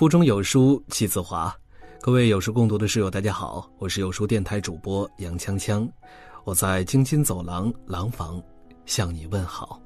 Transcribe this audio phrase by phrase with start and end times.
[0.00, 1.54] 腹中有书气自华，
[2.00, 5.86] 各位有书共读的室友，大家好，我是有书电台主播杨锵锵，
[6.44, 8.42] 我在京津走廊廊坊
[8.86, 9.78] 向你问好。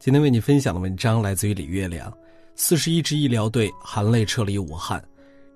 [0.00, 2.12] 今天为你分享的文章来自于李月亮，
[2.56, 5.00] 四十一支医疗队含泪撤离武汉，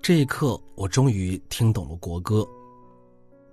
[0.01, 2.47] 这一刻我终于听懂了国歌。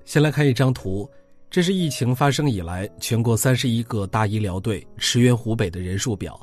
[0.06, 1.10] 先来看一张图，
[1.50, 6.40] 这是疫情发生以来全国三十一个大医疗队驰援湖北的人数表。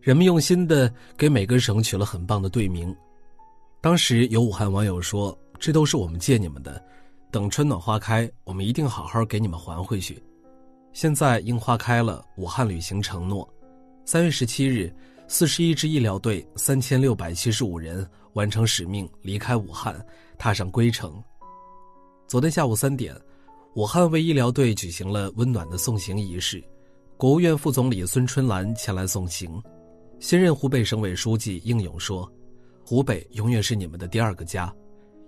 [0.00, 2.92] 人们用心的给每个省取了很棒的队名。
[3.82, 6.80] 当时有武汉网友说：“这都是我们借你们的，
[7.32, 10.22] 等春暖花开，我们一定好好给你们还回去。”
[10.94, 13.46] 现在樱花开了，武汉履行承诺。
[14.04, 14.94] 三月十七日，
[15.26, 20.00] 四十一支医疗队三千六百七十五人完成使命，离开武汉，
[20.38, 21.20] 踏上归程。
[22.28, 23.20] 昨天下午三点，
[23.74, 26.62] 武汉为医疗队举行了温暖的送行仪式，
[27.16, 29.60] 国务院副总理孙春兰前来送行。
[30.20, 32.30] 新任湖北省委书记应勇说
[32.84, 34.72] ：“湖北永远是你们的第二个家。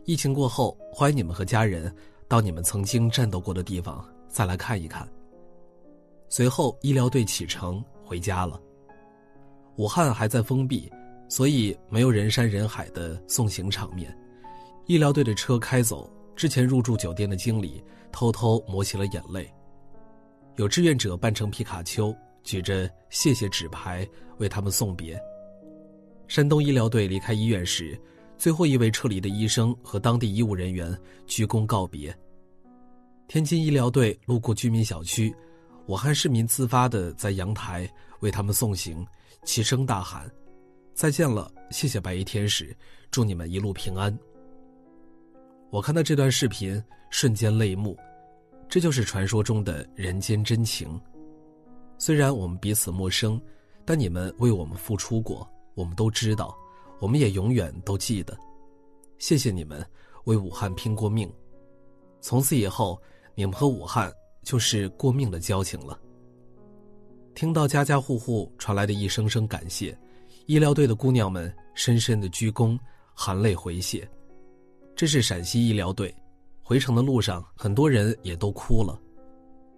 [0.05, 1.95] 疫情过后，欢迎你们和家人
[2.29, 5.09] 到你们曾经战斗过的地方再来看一看。”
[6.29, 8.61] 随后，医疗队启程回家了。
[9.77, 10.91] 武汉还在封闭，
[11.29, 14.17] 所以没有人山人海的送行场面。
[14.87, 17.83] 医疗队的车开走之前，入住酒店的经理
[18.13, 19.51] 偷偷抹起了眼泪。
[20.57, 22.15] 有志愿者扮成皮卡丘。
[22.45, 25.19] 举着谢谢纸牌为他们送别。
[26.35, 27.97] 山东医疗队离开医院时，
[28.37, 30.93] 最后一位撤离的医生和当地医务人员
[31.29, 32.13] 鞠躬告别。
[33.29, 35.33] 天津医疗队路过居民小区，
[35.87, 39.07] 武汉市民自发的在阳台为他们送行，
[39.45, 40.29] 齐声大喊
[40.93, 42.77] ：“再见了，谢谢白衣天使，
[43.13, 44.13] 祝你们一路平安。”
[45.71, 47.97] 我看到这段视频，瞬间泪目，
[48.69, 51.01] 这就是传说中的人间真情。
[51.97, 53.41] 虽然我们彼此陌生，
[53.85, 56.57] 但你们为我们付出过，我们都知道，
[57.01, 58.37] 我们也永远都记得。
[59.19, 59.85] 谢谢你们
[60.25, 61.33] 为武汉拼过命，
[62.21, 63.01] 从此以后，
[63.35, 65.99] 你们和武汉就是过命的交情了。
[67.35, 69.97] 听到家家户户传来的一声声感谢，
[70.47, 72.79] 医疗队的姑娘们深深的鞠躬，
[73.15, 74.09] 含泪回谢。
[74.97, 76.15] 这是陕西医疗队，
[76.63, 79.01] 回程的路上，很多人也都哭了。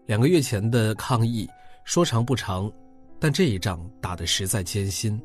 [0.07, 1.49] 两个月前的抗疫。
[1.89, 2.69] 说长不长，
[3.21, 5.23] 但这一仗打得实在艰辛，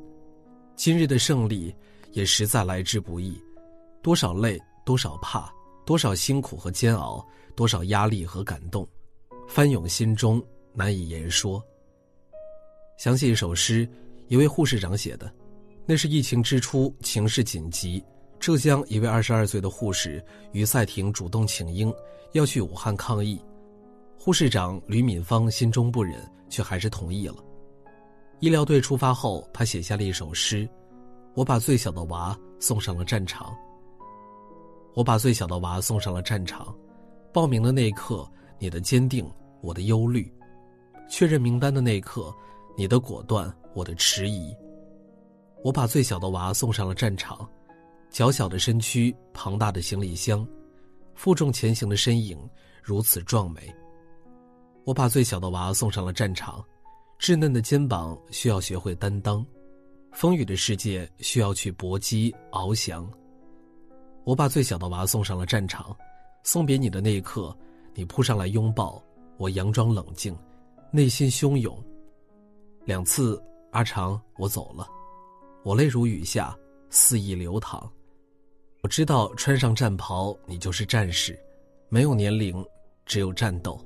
[0.84, 1.72] 今日的胜利
[2.12, 3.40] 也实在来之不易，
[4.02, 5.48] 多少累，多少怕，
[5.86, 7.24] 多少辛苦和煎熬，
[7.56, 8.88] 多少压力和感动，
[9.48, 10.44] 翻涌心中
[10.74, 11.64] 难以言说。
[12.98, 13.88] 想起一首诗，
[14.28, 15.32] 一位护士长写的，
[15.86, 18.04] 那是疫情之初，情势紧急，
[18.40, 20.20] 浙江一位二十二岁的护士
[20.52, 21.94] 于赛婷主动请缨，
[22.32, 23.40] 要去武汉抗疫。
[24.18, 27.36] 护士长吕敏芳心中不忍，却还是同意了。
[28.42, 30.68] 医疗队出发后，他写下了一首诗
[31.36, 33.56] ：“我把最小的娃送上了战场。
[34.96, 36.76] 我把最小的娃送上了战场，
[37.32, 39.32] 报名的那一刻，你的坚定，
[39.62, 40.24] 我的忧虑；
[41.08, 42.34] 确认名单的那一刻，
[42.76, 44.52] 你的果断，我的迟疑。
[45.64, 47.48] 我把最小的娃送上了战场，
[48.10, 50.46] 娇小的身躯，庞大的行李箱，
[51.14, 52.40] 负重前行的身影，
[52.82, 53.72] 如此壮美。”
[54.84, 56.66] 我把最小的娃送上了战场，
[57.22, 59.46] 稚嫩的肩膀需要学会担当，
[60.12, 63.08] 风雨的世界需要去搏击翱翔。
[64.24, 65.96] 我把最小的娃送上了战场，
[66.44, 67.56] 送别你的那一刻，
[67.94, 69.00] 你扑上来拥抱
[69.38, 70.36] 我，佯装冷静，
[70.90, 71.78] 内心汹涌。
[72.86, 73.40] 两次，
[73.70, 74.90] 阿长，我走了，
[75.62, 76.58] 我泪如雨下，
[76.90, 77.88] 肆意流淌。
[78.82, 81.40] 我知道穿上战袍，你就是战士，
[81.88, 82.66] 没有年龄，
[83.06, 83.80] 只有战斗。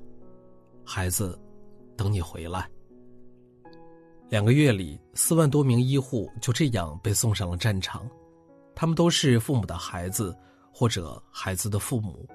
[0.85, 1.37] 孩子，
[1.97, 2.65] 等你回来。
[4.27, 8.09] 两个月里，四万多名医护就这样被送上了战场，
[8.73, 10.35] 他们都是父母的孩子，
[10.73, 12.27] 或者孩子的父母，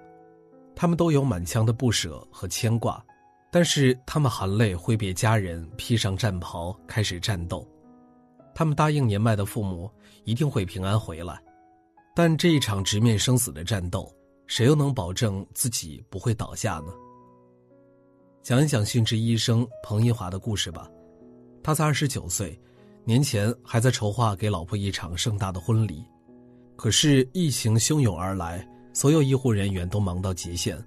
[0.75, 3.05] 他们都有满腔的不舍和牵挂，
[3.51, 7.67] 但是他们含泪挥别家人，披上战袍，开始战斗。
[8.55, 9.91] 他们答应年迈的父母
[10.25, 11.43] 一定会平安回来，
[12.15, 14.15] 但这一场直面生死的战斗，
[14.47, 16.93] 谁又能保证自己不会倒下呢？
[18.43, 20.89] 讲一讲殉职医生彭一华的故事吧。
[21.63, 22.59] 他才二十九岁，
[23.05, 26.05] 年前还在筹划给老婆一场盛大的婚礼，
[26.77, 30.83] 可是疫情汹涌而来，所有医护人员都忙到极限。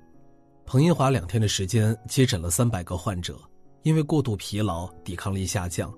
[0.65, 3.39] 彭英华两天的时间接诊了三百个患者，
[3.83, 5.93] 因为过度疲劳，抵抗力下降。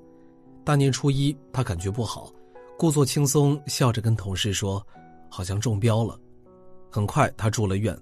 [0.63, 2.33] 大年初一，他感觉不好，
[2.77, 4.85] 故作轻松，笑着跟同事说
[5.29, 6.19] ：“好像中标了。”
[6.89, 7.97] 很快，他住了院。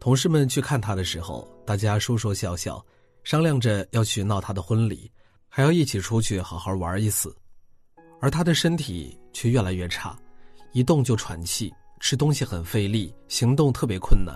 [0.00, 2.84] 同事们去看他的时候，大家说说笑笑，
[3.22, 5.08] 商量着要去闹他的婚礼，
[5.54, 7.36] 还要一起出去好好玩一次。
[8.22, 10.18] 而他的身体却越来越差，
[10.72, 11.70] 一动就喘气，
[12.00, 14.34] 吃东西很费力，行动特别困难。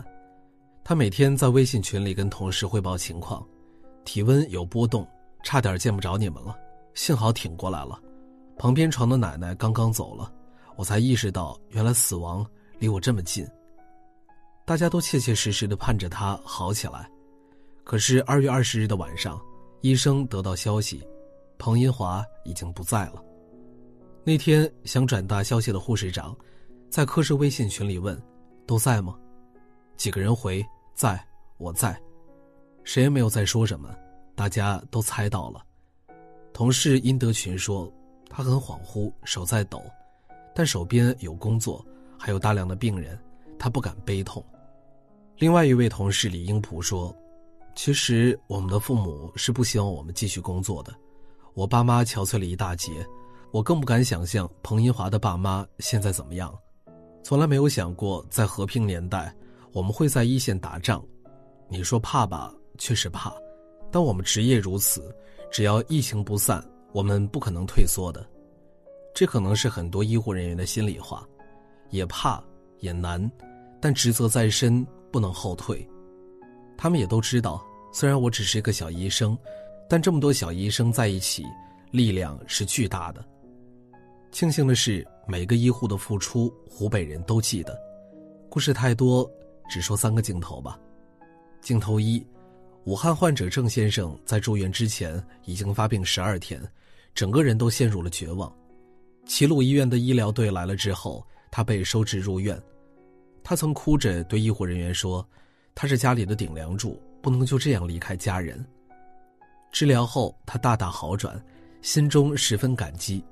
[0.85, 3.43] 他每天在微信群里跟同事汇报情况，
[4.05, 5.09] 体温有波动，
[5.43, 6.55] 差点见不着你们了，
[6.93, 7.99] 幸好挺过来了。
[8.59, 10.31] 旁边床的奶奶刚刚走了，
[10.77, 12.45] 我才意识到原来死亡
[12.79, 13.47] 离我这么近。
[14.67, 17.09] 大家都切切实实的盼着他好起来，
[17.85, 19.41] 可是二月二十日的晚上，
[19.81, 21.07] 医生得到消息，
[21.59, 23.23] 彭银华已经不在了。
[24.25, 26.37] 那天想转达消息的护士长，
[26.91, 28.21] 在科室微信群里问
[28.67, 29.17] ：“都在吗？”
[29.97, 30.65] 几个人回
[30.95, 31.25] ：“在，
[31.59, 31.97] 我在。”
[32.83, 33.95] 谁也没有再说什么，
[34.35, 35.65] 大家都猜到了。
[36.53, 37.93] 同事殷德群说
[38.31, 39.83] ：“他很恍惚，手在抖，
[40.55, 41.85] 但手边有工作，
[42.19, 43.19] 还有大量的病人，
[43.59, 44.45] 他不敢悲痛。”
[45.39, 47.15] 另外一位同事李英普说
[47.77, 50.93] ：“其实我们的父母是不希望我们继续工作的，
[51.53, 53.07] 我爸妈憔悴了一大截，
[53.53, 56.53] 我更不敢想象彭银华的爸妈现在怎么样。
[57.23, 59.33] 从来没有想过在和平年代，
[59.73, 61.05] 我们会在一线打仗。
[61.69, 63.31] 你说怕吧，确实怕，
[63.93, 65.15] 但我们职业如此，
[65.51, 68.27] 只要疫情不散，我们不可能退缩的。
[69.15, 71.29] 这可能是很多医护人员的心里话，
[71.91, 72.43] 也怕
[72.79, 73.31] 也难，
[73.81, 75.89] 但职责在身。”不能后退，
[76.77, 79.37] 他们也都知道，虽然我只是一个小医生，
[79.89, 81.45] 但这么多小医生在一起，
[81.91, 83.25] 力量是巨大的。
[84.31, 87.79] 庆幸的是，每个医护的付出，湖北人都记得。
[88.51, 89.29] 故事太多，
[89.69, 90.79] 只说三个镜头吧。
[91.63, 92.25] 镜头一：
[92.85, 96.61] 武汉患者郑先生在住院之前已经发病十二天，
[97.15, 98.55] 整个人都陷入了绝望。
[99.25, 102.61] 齐鲁医院的医疗队来了之后，他被收治入院。
[103.43, 105.27] 他曾哭着对医护人员说
[105.77, 108.65] ：“他是家里的顶梁柱，不能就这样离开家人。”
[109.71, 111.41] 治疗后，他大大好转，
[111.83, 113.23] 心中十分感激。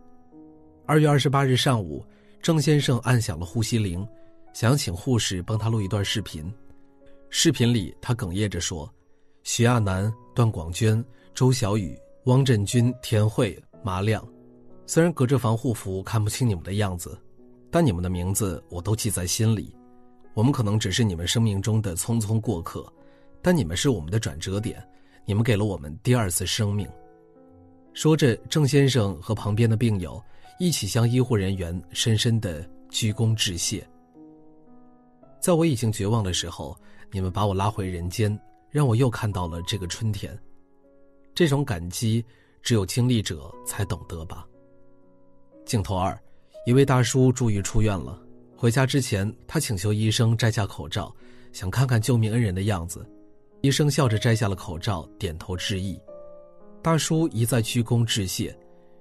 [0.85, 2.05] 二月二十八日上午，
[2.43, 4.06] 郑先生按响了呼吸铃，
[4.52, 6.52] 想请护士帮他录一段视频。
[7.31, 8.93] 视频里，他哽咽着说
[9.43, 11.02] ：“徐亚楠、段广娟、
[11.32, 14.23] 周小雨、汪振军、田慧、马亮，
[14.87, 17.19] 虽然隔着防护服看不清你们的样子，
[17.70, 19.75] 但你们的名字我都记在心里。”
[20.35, 22.93] 我们可能只是你们生命中的匆匆过客，
[23.41, 24.85] 但你们是我们的转折点，
[25.25, 26.89] 你们给了我们第二次生命。
[27.93, 30.21] 说着，郑先生和旁边的病友
[30.59, 33.87] 一起向医护人员深深的鞠躬致谢。
[35.41, 36.77] 在我已经绝望的时候，
[37.13, 38.37] 你们把我拉回人间，
[38.71, 40.37] 让我又看到了这个春天。
[41.33, 42.25] 这种感激，
[42.61, 44.45] 只有经历者才懂得吧。
[45.65, 46.19] 镜头二，
[46.67, 48.21] 一位大叔终于出院了。
[48.64, 51.14] 回家之前，他请求医生摘下口罩，
[51.52, 53.06] 想看看救命恩人的样子。
[53.61, 56.00] 医生笑着摘下了口罩，点头致意。
[56.81, 58.58] 大叔一再鞠躬致谢，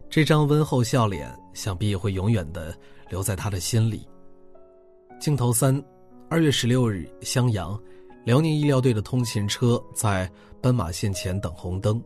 [0.09, 2.77] 这张温厚笑脸，想必也会永远的
[3.09, 4.05] 留在他的心里。
[5.17, 5.81] 镜头三，
[6.29, 7.81] 二月十六日，襄阳，
[8.25, 10.29] 辽宁医疗队的通勤车在
[10.61, 12.03] 斑马线前等红灯，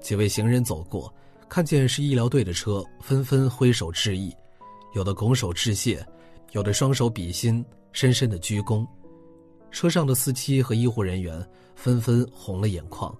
[0.00, 1.12] 几位行人走过，
[1.48, 4.32] 看见是医疗队的车，纷纷挥手致意，
[4.94, 6.06] 有的拱手致谢。
[6.52, 8.86] 有的双手比心，深深的鞠躬，
[9.70, 13.14] 车上的司机和医护人员纷纷红了眼眶。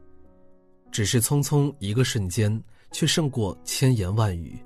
[0.90, 2.62] 只是匆匆一个瞬间，
[2.92, 4.58] 却胜过千言万语。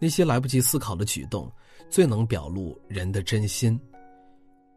[0.00, 1.50] 那些来不及思考的举动，
[1.88, 3.78] 最能表露人的真心。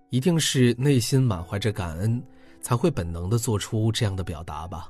[0.09, 2.21] 一定是内心满怀着感恩，
[2.61, 4.89] 才会本能的做出这样的表达吧。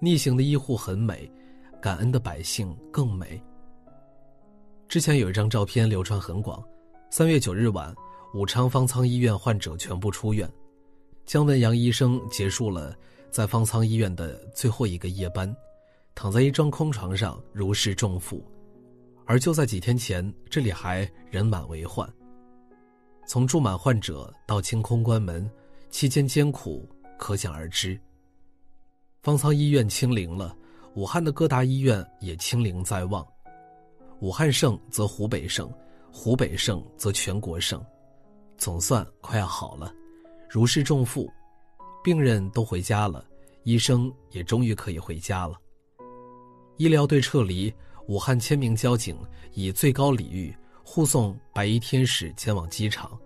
[0.00, 1.30] 逆行的医护很美，
[1.80, 3.40] 感恩的百姓更美。
[4.88, 6.62] 之前有一张照片流传很广。
[7.14, 7.94] 三月九日晚，
[8.32, 10.50] 武昌方舱医院患者全部出院，
[11.26, 12.96] 姜文阳医生结束了
[13.30, 15.54] 在方舱医院的最后一个夜班，
[16.14, 18.42] 躺在一张空床上如释重负。
[19.26, 22.10] 而就在几天前，这里还人满为患。
[23.26, 25.46] 从住满患者到清空关门，
[25.90, 26.88] 期间艰苦
[27.18, 28.00] 可想而知。
[29.22, 30.56] 方舱医院清零了，
[30.94, 33.22] 武汉的各大医院也清零在望。
[34.20, 35.70] 武汉胜则湖北胜。
[36.14, 37.82] 湖北胜则全国胜，
[38.58, 39.92] 总算快要好了，
[40.48, 41.28] 如释重负，
[42.04, 43.24] 病人都回家了，
[43.64, 45.56] 医生也终于可以回家了。
[46.76, 47.72] 医疗队撤离，
[48.08, 49.16] 武汉千名交警
[49.54, 50.54] 以最高礼遇
[50.84, 53.18] 护送白衣天使前往机场。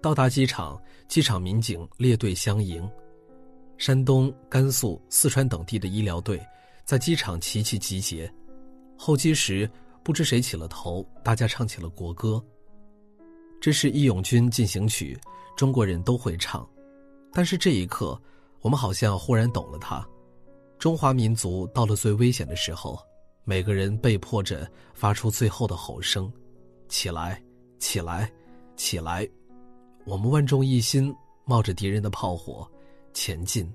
[0.00, 2.88] 到达机场，机场民警列队相迎，
[3.76, 6.40] 山东、甘肃、四川等地的医疗队
[6.84, 8.32] 在机场齐齐集结，
[8.96, 9.68] 候机时。
[10.04, 12.42] 不知谁起了头，大家唱起了国歌。
[13.60, 15.16] 这是《义勇军进行曲》，
[15.56, 16.68] 中国人都会唱。
[17.32, 18.20] 但是这一刻，
[18.60, 20.06] 我们好像忽然懂了它。
[20.78, 22.98] 中华民族到了最危险的时候，
[23.44, 26.30] 每个人被迫着发出最后的吼声
[26.90, 27.40] ：“起来，
[27.78, 28.30] 起来，
[28.74, 29.28] 起来！
[30.04, 32.68] 我们万众一心，冒着敌人的炮火
[33.14, 33.72] 前进。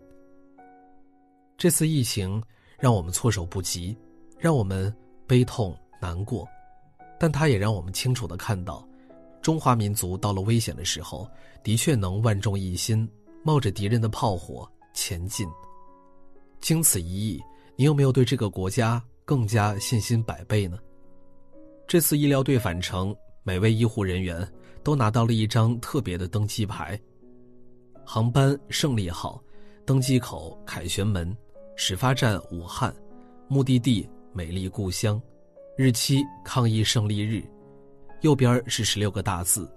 [1.57, 2.43] 这次疫情
[2.77, 3.97] 让我们措手不及，
[4.37, 4.93] 让我们
[5.25, 6.47] 悲痛难过，
[7.19, 8.87] 但它也让我们清楚的看到，
[9.41, 11.29] 中华民族到了危险的时候，
[11.63, 13.09] 的确能万众一心，
[13.43, 15.47] 冒着敌人的炮火前进。
[16.59, 17.43] 经此一役，
[17.75, 20.77] 你有没有对这个国家更加信心百倍呢？
[21.87, 24.47] 这次医疗队返程，每位医护人员
[24.83, 26.99] 都拿到了一张特别的登机牌，
[28.05, 29.41] 航班胜利号，
[29.85, 31.35] 登机口凯旋门。
[31.79, 32.91] 始发站武汉，
[33.47, 35.21] 目的地美丽故乡，
[35.77, 37.47] 日期抗疫胜利日，
[38.21, 39.71] 右边是十六个大字：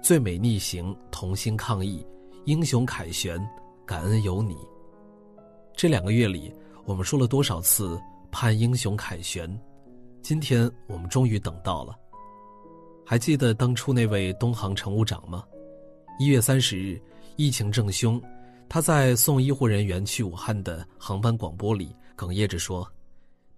[0.00, 2.06] 最美逆行，同心抗疫，
[2.44, 3.36] 英雄凯旋，
[3.84, 4.56] 感恩有你。
[5.74, 6.54] 这两个月里，
[6.84, 9.60] 我们说了多少次盼英雄凯旋？
[10.22, 11.98] 今天我们终于等到了。
[13.04, 15.42] 还记得当初那位东航乘务长吗？
[16.20, 17.02] 一月三十日，
[17.34, 18.22] 疫情正凶。
[18.68, 22.88] 他在送医护人员去武汉的航班广播里哽咽着说：“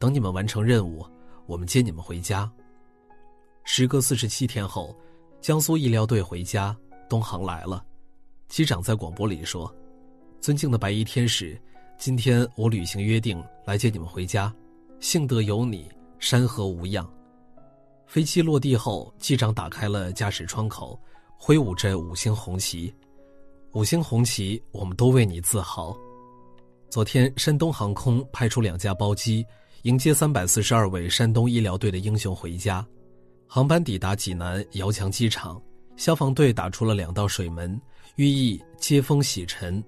[0.01, 1.05] 等你们完成任务，
[1.47, 2.51] 我们接你们回家。”
[3.65, 4.97] 时隔四十七天后，
[5.41, 6.77] 江苏医疗队回家，
[7.09, 7.85] 东航来了。
[8.49, 9.73] 机长在广播里说
[10.41, 11.61] ：“尊敬的白衣天使，
[11.97, 14.53] 今天我履行约定来接你们回家，
[15.01, 17.09] 幸得有你，山河无恙。”
[18.07, 21.01] 飞机落地后，机长打开了驾驶窗口，
[21.39, 22.93] 挥舞着五星红旗。
[23.73, 25.97] 五星红旗，我们都为你自豪。
[26.91, 29.47] 昨天，山东航空派出两架包机
[29.83, 32.87] 迎接三百四十二位山东医疗队的英雄回家。
[33.49, 35.61] 航班抵达济南遥墙机场，
[35.97, 37.81] 消防队打出了两道水门，
[38.15, 39.83] 寓意接风洗尘，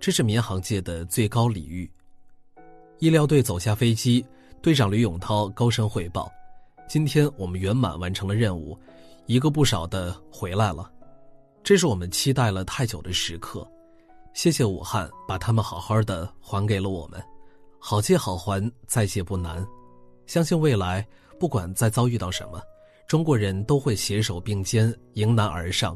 [0.00, 1.88] 这是民航界的最高礼遇。
[3.00, 4.24] 医疗队走下飞机，
[4.62, 6.32] 队长吕永涛高声汇报
[6.88, 8.78] ：“今天我们圆满完成了任务，
[9.26, 10.90] 一个不少的回来了。”
[11.62, 13.70] 这是我们期待了太久的时刻，
[14.32, 17.22] 谢谢武汉把他们好好的还给了我们，
[17.86, 19.62] 好借好还，再借不难。
[20.24, 21.06] 相信未来
[21.38, 22.58] 不管再遭遇到什么，
[23.06, 25.94] 中国人都会携手并肩迎难而上。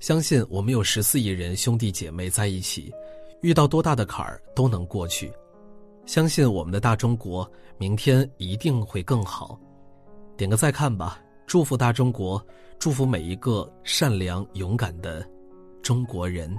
[0.00, 2.92] 相信我们有十四亿人兄弟姐妹在一起，
[3.42, 5.32] 遇到多大的坎儿都能过去。
[6.04, 9.56] 相信我们的大中国明天一定会更好。
[10.36, 11.20] 点个再看吧。
[11.46, 12.44] 祝福大中国，
[12.76, 15.24] 祝福每一个善良勇敢的
[15.80, 16.52] 中国人。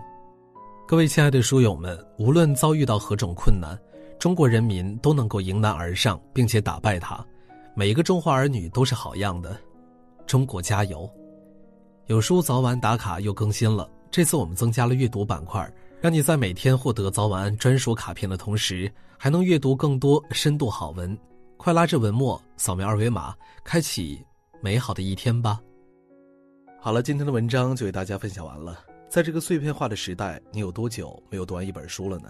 [0.87, 3.77] 各位亲爱的书友们，无论遭遇到何种困难，
[4.19, 7.25] 中国人民都能够迎难而上，并且打败它。
[7.73, 9.57] 每一个中华儿女都是好样的，
[10.27, 11.09] 中国加油！
[12.07, 15.71] 有书早晚打卡又更新了，这次我们增加了阅读板块，
[16.01, 21.17] 让你在每天获得早晚安专属卡片的同时，还能阅读更多深度好文。
[21.55, 23.33] 快拉着文末扫描二维码，
[23.63, 24.21] 开启。
[24.61, 25.61] 美好的一天吧。
[26.81, 28.83] 好了，今天的文章就为大家分享完了。
[29.07, 32.29] 在这个碎片化的时代，你有多久没有读完一本书了呢？